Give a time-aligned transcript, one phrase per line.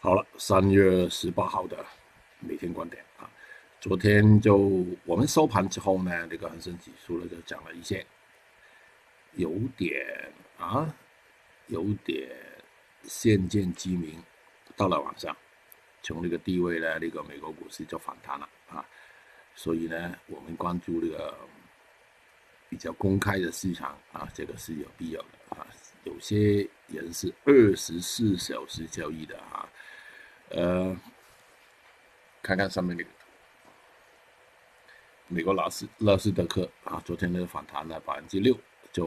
[0.00, 1.84] 好了，三月十八号的
[2.38, 3.28] 每天观点啊，
[3.80, 8.06] 昨天就我们收盘之后呢，这个恒生指数呢就讲了一些，
[9.32, 10.94] 有点啊，
[11.66, 12.30] 有点
[13.02, 14.22] 现见机明，
[14.76, 15.36] 到了晚上，
[16.00, 18.88] 从那个低位呢，那个美国股市就反弹了啊，
[19.56, 21.36] 所以呢，我们关注这个
[22.68, 25.66] 比较公开的市场啊，这个是有必要的啊，
[26.04, 29.67] 有些人是二十四小时交易的啊。
[30.50, 30.96] 呃，
[32.42, 33.10] 看看上面那个，
[35.26, 38.58] 美国纳斯纳斯德克啊，昨天那个反弹了百分之六，
[38.90, 39.04] 就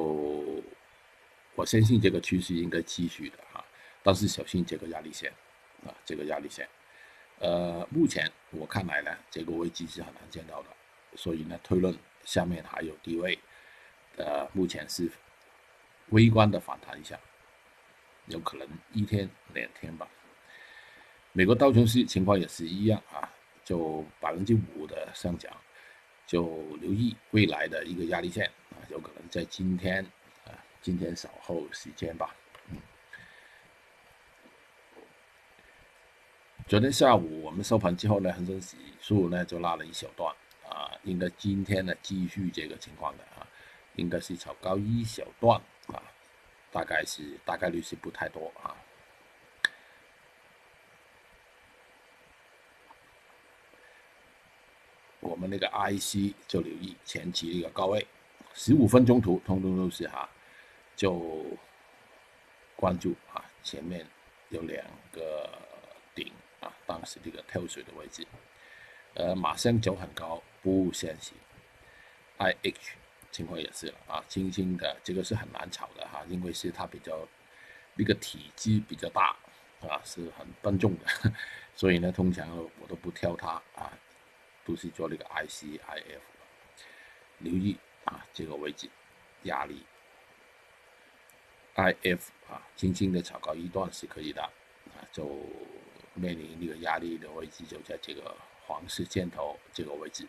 [1.55, 3.65] 我相信这个趋势应该继续的啊，
[4.03, 5.33] 但是小心这个压力线
[5.83, 6.69] 啊，这个压力线，
[7.39, 10.69] 呃，目前我看来呢，这个位置是很难见到的，
[11.15, 13.39] 所以呢，推论下面还有低位，
[14.17, 15.11] 呃，目前是
[16.09, 17.19] 微观的反弹一下，
[18.27, 20.07] 有可能一天两天吧。
[21.33, 23.29] 美国道琼斯情况也是一样啊，
[23.63, 25.49] 就百分之五的上涨，
[26.27, 26.45] 就
[26.81, 30.03] 留意未来的一个压力线啊，有可能在今天
[30.45, 32.35] 啊，今天稍后时间吧。
[32.69, 32.77] 嗯，
[36.67, 40.35] 昨天下午我们收盘之后呢，恒生指数呢就拉了一小段
[40.69, 43.47] 啊，应该今天呢继续这个情况的啊，
[43.95, 46.03] 应该是炒高一小段啊，
[46.73, 48.75] 大概是大概率是不太多啊。
[55.21, 58.05] 我们那个 IC 就留意前期一个高位，
[58.53, 60.29] 十五分钟图通通都是哈，
[60.95, 61.45] 就
[62.75, 64.05] 关注啊，前面
[64.49, 64.83] 有两
[65.13, 65.49] 个
[66.15, 68.25] 顶啊，当时这个跳水的位置，
[69.13, 71.31] 呃，马上走很高不现实
[72.39, 72.95] ，IH
[73.31, 77.27] 情况也是啊，轻轻的这个是很难炒的哈，因为是它比较
[77.95, 79.35] 那个体积比较大
[79.81, 81.31] 啊，是很笨重的，
[81.75, 83.93] 所以呢，通常我都不挑它啊。
[84.71, 85.81] 都是做那个 ICIF，
[87.39, 88.89] 留意啊这个位置
[89.43, 89.83] 压力
[91.75, 95.25] ，IF 啊轻轻的炒高一段是可以的啊，就
[96.13, 98.33] 面临那个压力的位置就在这个
[98.65, 100.25] 黄色箭头这个位置。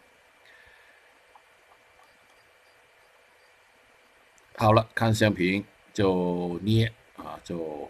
[4.56, 5.64] 好了，看相平
[5.94, 7.88] 就捏啊，就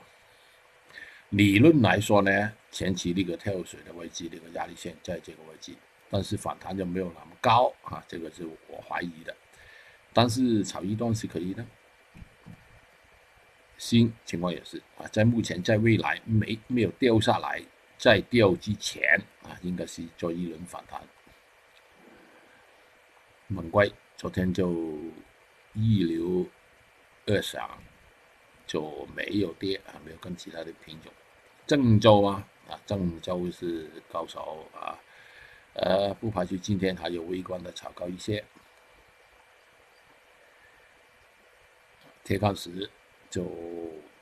[1.31, 5.75] 理论来说呢，前期那个跳水的位置那个压力线在这个位置。
[6.15, 9.35] 但是反弹就没有那么高啊，这个是我怀疑的。
[10.13, 11.65] 但是炒一段是可以的。
[13.79, 17.63] 新情况也是啊，在目前在未来没没有掉下来，
[17.97, 21.01] 在掉之前啊，应该是做一轮反弹。
[23.47, 24.71] 猛龟昨天就
[25.73, 26.47] 一流
[27.25, 27.71] 二响，
[28.67, 31.11] 就没有跌啊，没有跟其他的品种。
[31.67, 35.01] 郑州啊啊，郑州是高手啊。
[35.75, 38.45] 呃，不排除今天还有微观的炒高一些。
[42.23, 42.89] 铁矿石
[43.31, 43.45] 就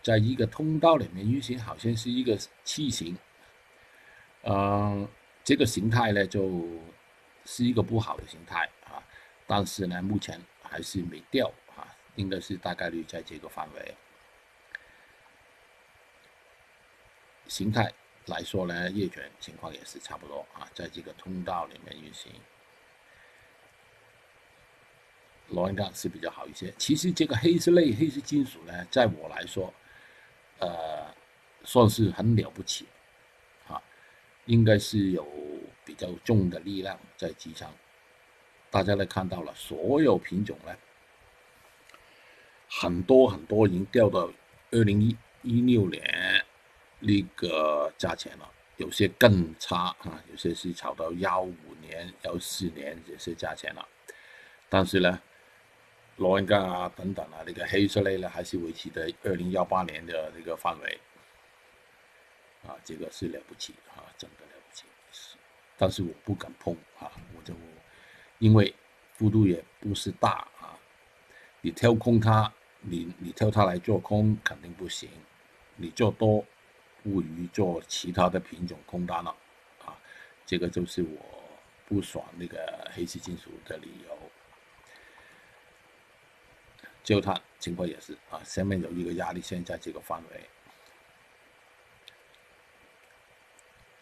[0.03, 3.17] 在一个通道里面运行，好像是一个器型。
[4.43, 5.07] 嗯，
[5.45, 6.63] 这个形态呢，就
[7.45, 9.03] 是一个不好的形态啊。
[9.47, 11.85] 但是呢，目前还是没掉啊，
[12.15, 13.95] 应该是大概率在这个范围。
[17.49, 17.93] 形态。
[18.27, 22.31] 来说呢，夜卷情况也是差不多啊，在这个通道里面运行，
[25.49, 26.73] 螺纹钢是比较好一些。
[26.79, 29.73] 其实这个黑色类、黑色金属呢，在我来说，
[30.59, 31.13] 呃，
[31.65, 32.87] 算是很了不起，
[33.67, 33.83] 啊，
[34.45, 35.27] 应该是有
[35.85, 37.69] 比较重的力量在支撑。
[38.71, 40.77] 大家呢看到了，所有品种呢，
[42.69, 44.31] 很多很多已经掉到
[44.71, 46.20] 二零一一六年。
[47.01, 53.87] 那个价钱了，有些更差啊，有些是炒到幺五年、幺四年这些价钱了。
[54.69, 55.21] 但是呢，
[56.17, 61.01] 螺纹钢啊等等啊，那个黑色类呢，还是维持在二零幺八年的那个范围。
[62.67, 64.85] 啊，这个是了不起啊，真的了不起。
[65.79, 67.55] 但是我不敢碰啊，我就
[68.39, 68.75] 因为
[69.15, 70.79] 幅度也不是大啊，
[71.63, 72.53] 你跳空它，
[72.83, 75.09] 你你跳它来做空肯定不行，
[75.77, 76.45] 你做多。
[77.03, 79.35] 不于做其他的品种空单了，
[79.85, 79.97] 啊，
[80.45, 81.43] 这个就是我
[81.87, 84.19] 不爽那个黑色金属的理由。
[87.03, 90.49] 焦炭情况也是啊，下面有一个压力线在这个范围，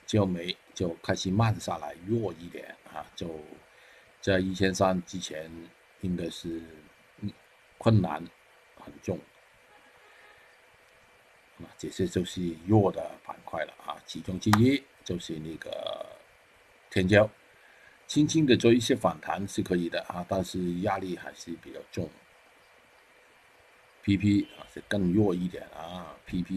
[0.04, 3.40] 焦煤就开始慢下来，弱一点啊，就
[4.20, 5.50] 在一千三之前
[6.00, 6.60] 应该是
[7.78, 8.22] 困难
[8.76, 9.18] 很重。
[11.76, 16.06] 这些就是弱的板块了啊，其中之一就是那个
[16.90, 17.28] 天骄，
[18.06, 22.08] 轻轻的做一些反弹是可以的啊，但是压力还是比较重。
[24.04, 26.54] PP 啊是更弱一点啊，PP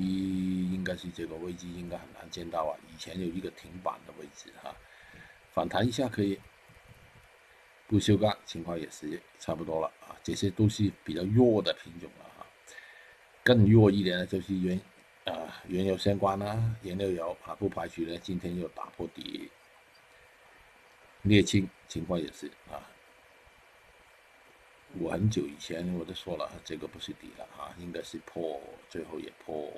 [0.72, 4.74] 应该是这个位置应该很难见到啊，以前有一个停板的位置哈，
[5.52, 6.40] 反弹一下可以，
[7.88, 12.48] 不锈钢情况也是差不多了啊，这些都是比较弱的品种了啊，
[13.44, 14.80] 更弱一点的就是原
[15.26, 19.50] 啊原油相关啊，原料油啊不排除呢今天又打破底，
[21.24, 22.82] 沥青情况也是啊。
[25.00, 29.72] 我很久以前我都说了，这个不是底了啊，应该是破，最后也破。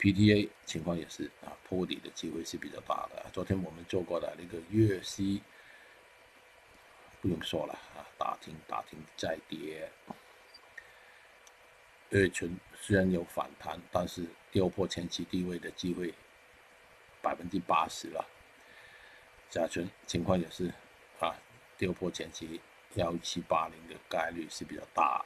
[0.00, 3.24] PTA 情况也是啊，破底的机会是比较大的。
[3.32, 5.40] 昨天我们做过的那个粤西，
[7.20, 9.88] 不用说了啊，打听打听再跌。
[12.14, 16.14] 二醇虽然有反弹，但是跌破前期低位的机会
[17.20, 18.24] 百分之八十了。
[19.50, 20.72] 甲醇情况也是
[21.18, 21.34] 啊，
[21.76, 22.60] 跌破前期。
[22.94, 25.24] 幺七八零的概率是比较大。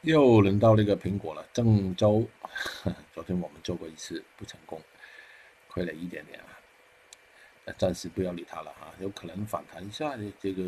[0.00, 2.26] 又轮到那个苹果了，郑州，
[3.12, 4.80] 昨天我们做过一次不成功，
[5.68, 6.48] 亏了一点点啊。
[7.76, 10.62] 暂时不要理它了哈，有可能反弹一下的这个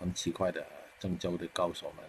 [0.00, 0.66] 很奇怪的
[0.98, 2.04] 郑州的高手们。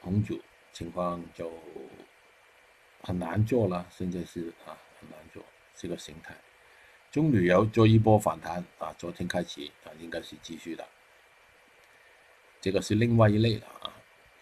[0.00, 0.38] 红酒
[0.72, 1.52] 情况就
[3.02, 5.42] 很难做了，现在是啊很难做
[5.76, 6.34] 这个形态。
[7.10, 10.86] 中旅游做一波反弹啊，昨天开始啊，应该是继续的。
[12.60, 13.92] 这个是另外一类的啊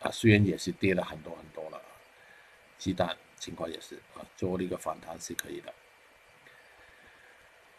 [0.00, 1.80] 啊，虽然也是跌了很多很多了，
[2.76, 5.72] 鸡蛋情况也是啊，做了一个反弹是可以的。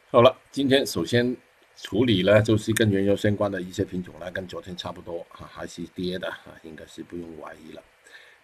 [0.09, 1.37] 好了，今天首先
[1.81, 7.81] 处理呢就是跟原油相关的一些品种呢，跟昨天差不多啊，还是跌的啊，应该是不用怀疑了。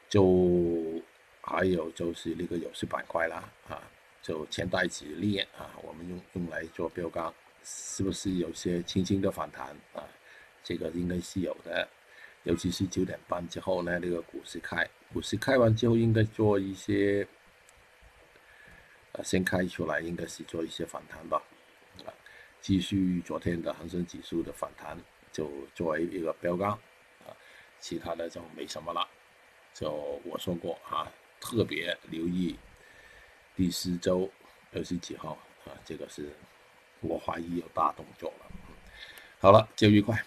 [0.07, 1.01] 就
[1.41, 3.81] 还有就是那个有色板块啦啊。
[4.21, 7.31] 就前代子链啊，我们用用来做标杆，
[7.63, 10.01] 是不是有些轻轻的反弹啊？
[10.63, 11.87] 这个应该是有的，
[12.41, 17.27] 尤其是九点半之后呢，那个股市开，股市开完之后应该做一些，
[19.11, 21.39] 呃，先开出来应该是做一些反弹吧，
[22.65, 24.97] 继续昨天的恒生指数的反弹，
[25.31, 27.29] 就作为一个标杆，啊，
[27.79, 29.07] 其他的就没什么了，
[29.71, 29.91] 就
[30.23, 31.07] 我说过啊，
[31.39, 32.57] 特别留意。
[33.55, 34.27] 第四周
[34.73, 36.27] 二十几号啊，这个是
[37.01, 38.47] 我怀疑有大动作了。
[39.37, 40.25] 好了，就愉快。